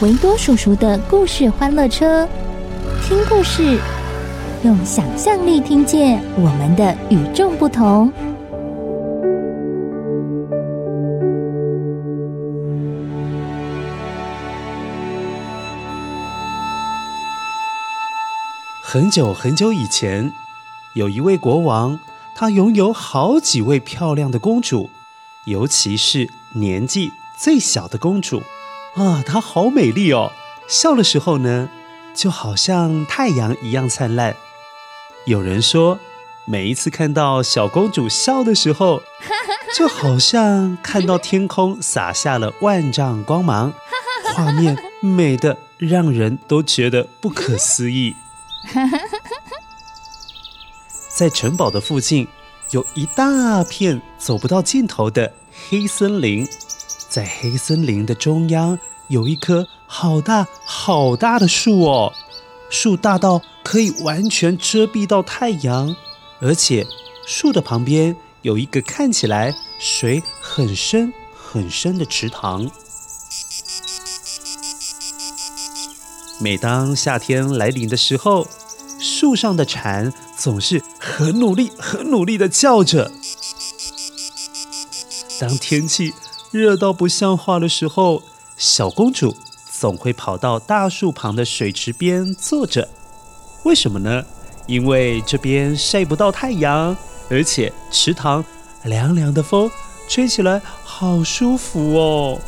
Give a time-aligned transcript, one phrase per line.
[0.00, 2.28] 维多叔叔的故事欢乐车，
[3.06, 3.78] 听故事，
[4.64, 8.12] 用想象力听见我们的与众不同。
[18.82, 20.32] 很久很久以前，
[20.94, 22.00] 有一位国王，
[22.34, 24.90] 他拥有好几位漂亮的公主。
[25.46, 28.42] 尤其是年纪最小的公主，
[28.96, 30.30] 啊，她好美丽哦！
[30.68, 31.68] 笑的时候呢，
[32.14, 34.36] 就好像太阳一样灿烂。
[35.26, 35.98] 有人说，
[36.44, 39.02] 每一次看到小公主笑的时候，
[39.74, 43.72] 就好像看到天空洒下了万丈光芒，
[44.34, 48.14] 画面美得让人都觉得不可思议。
[51.16, 52.28] 在城堡的附近。
[52.70, 55.32] 有一大片走不到尽头的
[55.68, 56.44] 黑森林，
[57.14, 58.76] 在黑森林的中央
[59.06, 62.12] 有一棵好大好大的树哦，
[62.68, 65.94] 树大到可以完全遮蔽到太阳，
[66.40, 66.84] 而且
[67.24, 72.68] 树的旁边有一个看起来水很深很深的池塘。
[76.40, 78.48] 每当夏天来临的时候，
[78.98, 83.12] 树上的蝉总是很努力、很努力地叫着。
[85.38, 86.12] 当天气
[86.58, 88.22] 热到不像话的时候，
[88.56, 89.36] 小公主
[89.70, 92.88] 总会跑到大树旁的水池边坐着。
[93.64, 94.24] 为什么呢？
[94.66, 96.96] 因为这边晒不到太阳，
[97.28, 98.44] 而且池塘
[98.84, 99.70] 凉凉的风
[100.08, 102.38] 吹起来好舒服哦。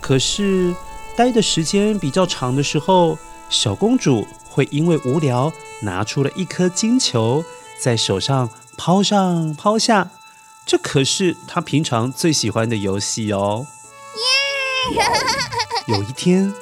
[0.00, 0.74] 可是
[1.16, 3.16] 待的时间比较长的时候，
[3.48, 7.44] 小公主会因为无聊，拿出了一颗金球，
[7.80, 10.10] 在手上抛上抛下。
[10.68, 13.66] 这可是她平常最喜欢的游戏哦。
[14.94, 15.02] 耶！
[15.88, 16.52] 有一天，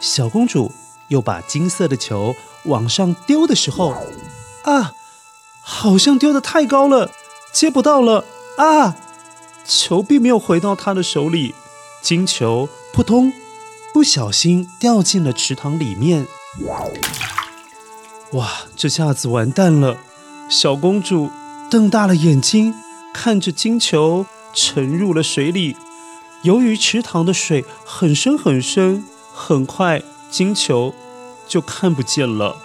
[0.00, 0.72] 小公主
[1.06, 2.34] 又把金色的球
[2.64, 3.94] 往上丢的时候，
[4.64, 4.94] 啊，
[5.60, 7.12] 好像丢得太高了，
[7.52, 8.24] 接不到了
[8.58, 8.96] 啊！
[9.64, 11.54] 球并没有回到她的手里，
[12.02, 13.32] 金球扑通，
[13.94, 16.26] 不小心掉进了池塘里面。
[18.32, 19.98] 哇，这下子完蛋了！
[20.48, 21.30] 小公主
[21.70, 22.74] 瞪大了眼睛，
[23.12, 25.76] 看着金球沉入了水里。
[26.42, 30.92] 由于池塘的水很深很深，很快金球
[31.46, 32.56] 就看不见了。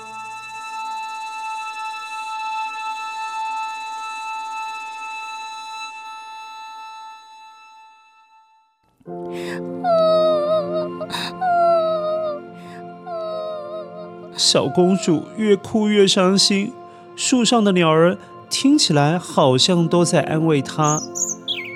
[14.36, 16.74] 小公主越哭越伤心，
[17.16, 18.18] 树上的鸟儿
[18.50, 21.02] 听起来好像都在安慰她，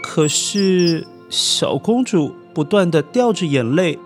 [0.04, 4.00] 可是小公主不断的掉着眼泪，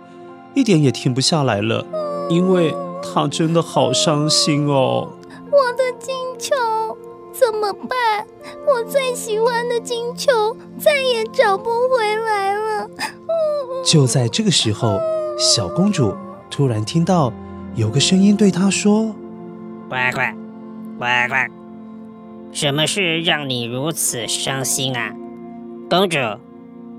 [0.54, 1.86] 一点也停不下来了，
[2.30, 5.10] 因为她真的好伤心哦。
[5.30, 6.56] 我的金球
[7.32, 8.26] 怎么办？
[8.68, 12.90] 我最喜欢的金球再也找不回来了。
[13.86, 15.00] 就在这个时候，
[15.38, 16.14] 小公主
[16.50, 17.32] 突然听到。
[17.76, 19.14] 有个声音对她说
[19.90, 20.22] ：“呱呱，
[20.98, 21.36] 呱呱，
[22.56, 25.14] 什么事让你如此伤心啊？
[25.90, 26.18] 公主，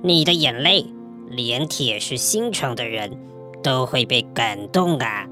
[0.02, 0.92] 你的眼泪，
[1.30, 3.16] 连铁石心肠的人
[3.62, 5.26] 都会被感动啊！”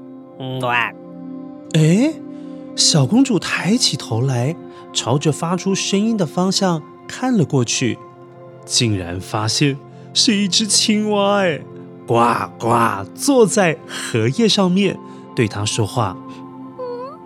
[0.59, 0.67] 呱。
[1.77, 2.11] 哎，
[2.75, 4.55] 小公主抬起头来，
[4.91, 7.99] 朝着发出声音的方向看了过去，
[8.65, 9.77] 竟然发现
[10.11, 11.41] 是一只青蛙！
[11.43, 11.61] 哎，
[12.07, 12.15] 呱
[12.57, 14.97] 呱，坐在荷叶上面。
[15.35, 16.17] 对他说话。
[16.79, 17.19] 嗯，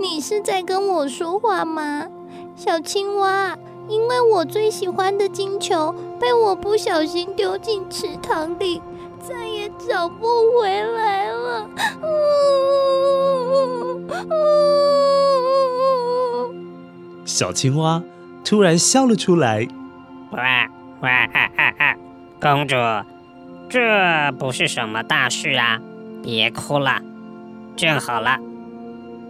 [0.00, 2.06] 你是在跟我说话吗，
[2.62, 3.56] 小青蛙？
[3.88, 8.82] 因为我最喜欢的金球被我不小心丢进池塘里，
[9.26, 10.26] 再也找不
[10.60, 11.66] 回来了。
[17.24, 18.02] 小青蛙
[18.44, 19.66] 突然笑了出来。
[20.32, 20.68] 哇
[21.00, 21.96] 哇哈哈哈！
[22.38, 22.76] 公主，
[23.70, 25.80] 这不是什么大事啊，
[26.22, 27.00] 别哭了，
[27.74, 28.36] 正好了。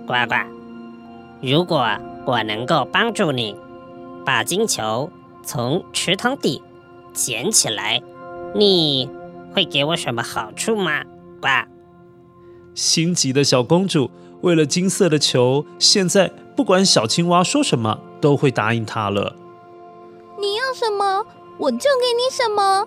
[0.04, 0.44] 乖乖，
[1.40, 1.88] 如果
[2.26, 3.56] 我能够帮助你
[4.24, 5.10] 把金球
[5.42, 6.62] 从池塘底
[7.12, 8.02] 捡起来，
[8.54, 9.10] 你
[9.54, 11.02] 会给我什么好处吗？
[11.40, 11.48] 呱！
[12.74, 14.10] 心急的小公主
[14.42, 19.34] 为了金色的球，现在不管小青蛙说什么，都会答应她了。
[20.38, 21.26] 你要什么，
[21.58, 22.86] 我就给你什么，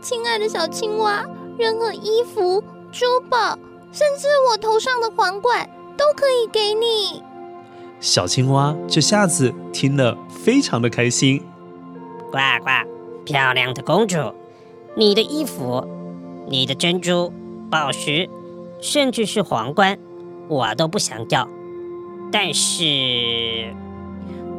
[0.00, 1.24] 亲爱的小青蛙。
[1.56, 3.58] 任何衣服、珠宝，
[3.92, 7.22] 甚至我头上的皇冠，都可以给你。
[8.04, 11.42] 小青蛙这下子听了，非常的开心。
[12.30, 12.86] 呱呱，
[13.24, 14.18] 漂亮的公主，
[14.94, 15.82] 你的衣服、
[16.46, 17.32] 你的珍珠、
[17.70, 18.28] 宝石，
[18.78, 19.98] 甚至是皇冠，
[20.48, 21.48] 我都不想要。
[22.30, 23.74] 但是，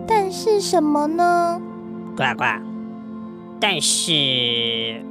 [0.08, 1.62] 但是什么呢？
[2.18, 2.46] 呱呱，
[3.60, 5.06] 但是，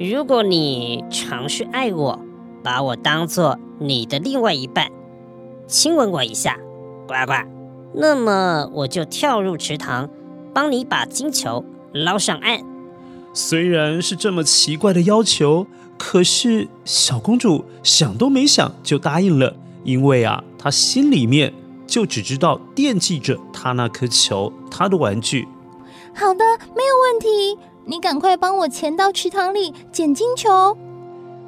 [0.00, 2.18] 如果你尝试爱我，
[2.64, 4.90] 把我当做你的另外一半，
[5.68, 6.58] 亲吻我一下，
[7.06, 7.34] 呱呱，
[7.94, 10.08] 那么我就跳入池塘，
[10.52, 12.60] 帮你把金球捞上岸。
[13.32, 19.54] 虽然是这么奇怪的要求，可是小公主想都没想就答应了，
[19.84, 21.52] 因为啊，她心里面
[21.86, 25.46] 就只知道惦记着她那颗球，她的玩具。
[26.14, 26.44] 好的，
[26.74, 27.58] 没有问题。
[27.84, 30.76] 你赶快帮我潜到池塘里捡金球。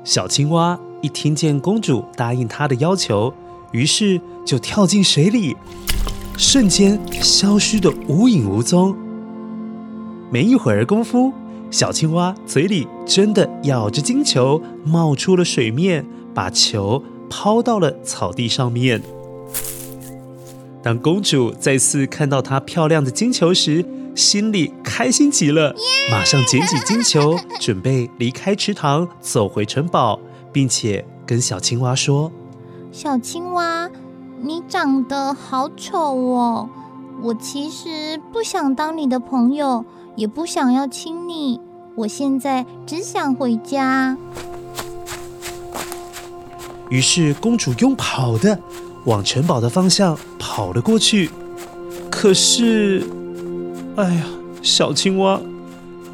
[0.05, 3.35] 小青蛙一听见公主答应她的要求，
[3.73, 5.55] 于是就跳进水里，
[6.43, 8.97] 瞬间消失得无影无踪。
[10.31, 11.31] 没一会儿功夫，
[11.71, 19.03] 小青蛙嘴里真的咬着金球，冒出了水面，把球抛到了草地上面。
[20.83, 23.85] 当公主再次看到她漂亮的金球时，
[24.15, 25.77] 心里开心极了，
[26.11, 30.19] 马上捡起金球，准备离开池塘，走回城堡，
[30.51, 32.33] 并且跟小青蛙说
[32.91, 33.91] ：“小青蛙，
[34.43, 36.69] 你长得好丑哦！
[37.23, 39.85] 我其实不想当你的朋友，
[40.17, 41.61] 也不想要亲你。
[41.95, 44.17] 我现在只想回家。”
[46.89, 48.59] 于是公主用跑的
[49.05, 51.31] 往城堡的方向跑了过去，
[52.11, 53.07] 可是……
[53.97, 54.25] 哎呀，
[54.63, 55.39] 小青蛙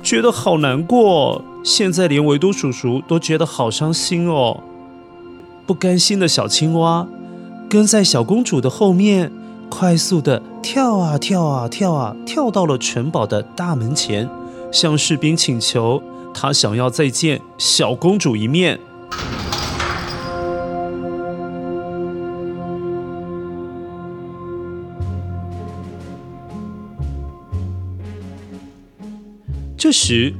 [0.02, 4.60] 觉得好难过，现在连维多叔叔都觉得好伤心哦。
[5.66, 7.06] 不甘心的小青蛙
[7.68, 9.32] 跟在小公主的后面，
[9.68, 14.28] 快速的跳啊跳啊跳啊，跳到了城堡的大门前，
[14.72, 16.00] 向士兵请求，
[16.32, 18.78] 他想要再见小公主一面。
[29.76, 30.34] 这时，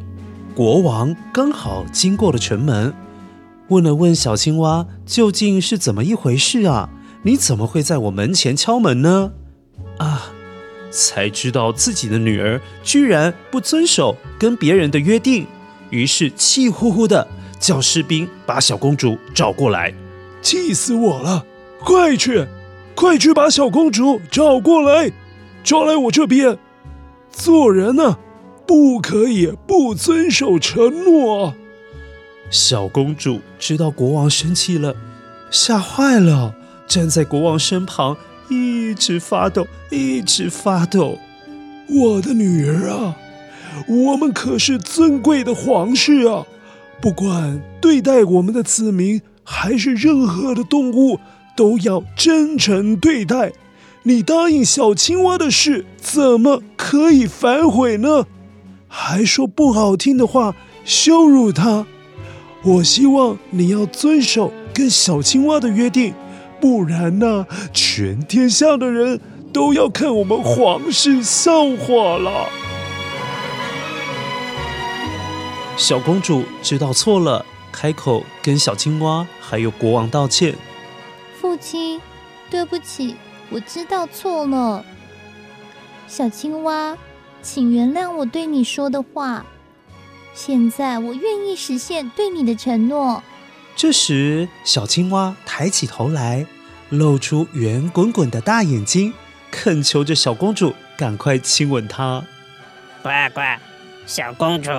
[0.55, 2.94] 国王刚好经过了城门，
[3.69, 6.88] 问了问小青蛙：“究竟是怎么一回事啊？
[7.22, 9.32] 你怎么会在我门前敲门呢？”
[9.98, 10.32] 啊，
[10.90, 15.46] 才知道自己的女儿居然不遵守跟别人的约定，
[15.90, 17.26] 于是气呼呼的
[17.58, 19.94] 叫士兵把小公主找过来。
[20.42, 21.44] 气死我了！
[21.80, 22.46] 快去，
[22.94, 25.11] 快去把小公主找过来，
[25.64, 26.58] 抓来我这边。
[27.30, 28.18] 做人呢、啊？
[28.66, 31.54] 不可以不遵守承诺。
[32.50, 34.94] 小公主知道国王生气了，
[35.50, 36.54] 吓坏了，
[36.87, 38.16] 站在国王身旁，
[38.49, 41.19] 一直发抖，一直发抖。
[41.88, 43.16] 我的女儿啊，
[43.88, 46.47] 我们可是尊贵的皇室啊！
[47.00, 51.21] 不管对待我们的子民，还是任何的动物，
[51.57, 53.52] 都要真诚对待。
[54.05, 58.26] 你答应小青蛙的事，怎么可以反悔呢？
[58.88, 61.87] 还说不好听的话，羞辱他。
[62.62, 66.14] 我希望你要遵守跟小青蛙的约定，
[66.60, 69.20] 不然呢，全天下的人
[69.52, 72.48] 都要看我们皇室笑话了。
[75.76, 80.54] 小公主知道错了，开口跟小青蛙还有国王道歉
[81.40, 82.00] ：“父亲，
[82.50, 83.16] 对不起，
[83.50, 84.84] 我知道错了。”
[86.08, 86.96] 小青蛙。
[87.42, 89.46] 请原谅我对你说的话。
[90.34, 93.22] 现在我愿意实现对你的承诺。
[93.76, 96.47] 这时，小青蛙抬起头来，
[96.88, 99.12] 露出圆滚滚的大眼睛，
[99.50, 102.25] 恳求着小公主赶快亲吻它。
[103.02, 103.40] 呱呱，
[104.06, 104.71] 小公主，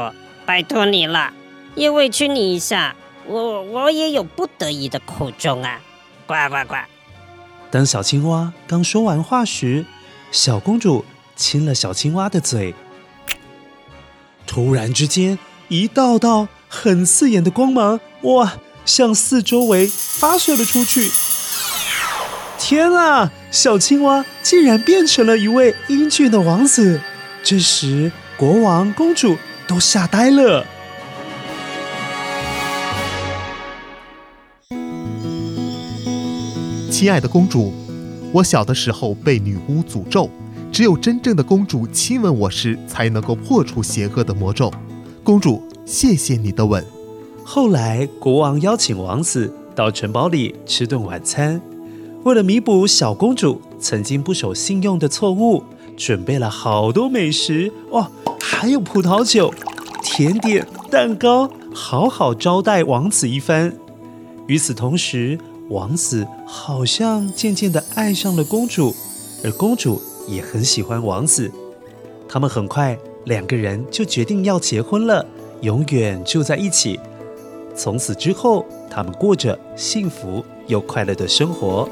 [0.47, 1.31] 拜托你了，
[1.75, 2.95] 也委屈你一下，
[3.27, 5.79] 我我也有不得已的苦衷啊！
[6.25, 6.75] 呱呱呱！
[7.69, 9.85] 当小青蛙刚说完话时，
[10.31, 12.73] 小公主亲了小青蛙的嘴。
[14.47, 15.37] 突然之间，
[15.67, 21.11] 一道道很刺眼的光芒，哇，向四周围发射了出去。
[22.57, 23.31] 天啊！
[23.51, 26.99] 小青蛙竟然变成了一位英俊的王子。
[27.43, 30.65] 这时，国王、公主都吓呆了。
[36.91, 37.71] 亲爱的公主，
[38.33, 40.29] 我小的时候被女巫诅咒，
[40.71, 44.73] 只有真正的公主亲吻我时，才能够破除邪恶的魔咒。
[45.23, 46.96] 公主，谢谢你的吻。
[47.49, 51.61] 后来，国王邀请王子到城堡里吃顿晚餐，
[52.25, 55.63] 为了弥补小公主曾经不守信用的错误，
[55.95, 58.11] 准备了好多美食哦，
[58.41, 59.49] 还有葡萄酒、
[60.03, 63.73] 甜点、蛋糕，好好招待王子一番。
[64.47, 65.39] 与此同时，
[65.69, 68.93] 王子好像渐渐地爱上了公主，
[69.45, 71.49] 而公主也很喜欢王子。
[72.27, 75.25] 他们很快两个人就决定要结婚了，
[75.61, 76.99] 永远住在一起。
[77.77, 81.87] 从此之后，他们过着幸福又快乐的生活。